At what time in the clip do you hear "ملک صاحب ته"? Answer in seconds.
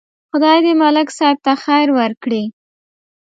0.81-1.53